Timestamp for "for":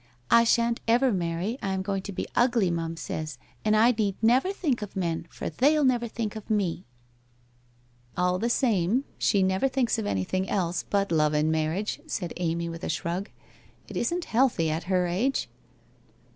5.29-5.47